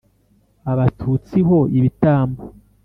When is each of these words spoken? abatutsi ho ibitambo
abatutsi 0.71 1.37
ho 1.47 1.59
ibitambo 1.77 2.41